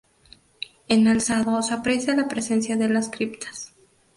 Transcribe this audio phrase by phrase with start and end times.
[0.87, 3.75] En alzado se aprecia la presencia de las criptas.